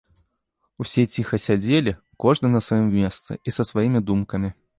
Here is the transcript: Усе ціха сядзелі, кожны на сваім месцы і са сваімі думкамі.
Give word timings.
Усе 0.83 1.03
ціха 1.17 1.39
сядзелі, 1.45 1.93
кожны 2.25 2.47
на 2.55 2.63
сваім 2.69 2.89
месцы 2.97 3.31
і 3.47 3.55
са 3.59 3.63
сваімі 3.73 3.99
думкамі. 4.11 4.49